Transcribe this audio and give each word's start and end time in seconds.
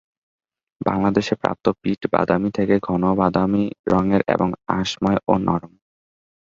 বাংলাদেশে 0.81 1.33
প্রাপ্ত 1.35 1.65
পিট 1.81 2.01
বাদামি 2.13 2.49
থেকে 2.57 2.75
ঘন 2.87 3.03
বাদামি 3.19 3.63
রঙের 3.87 4.21
এবং 4.27 4.47
আঁশময় 4.71 5.19
ও 5.27 5.33
নরম। 5.47 5.73